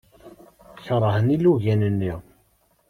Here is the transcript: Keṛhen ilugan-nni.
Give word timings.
Keṛhen 0.85 1.27
ilugan-nni. 1.35 2.13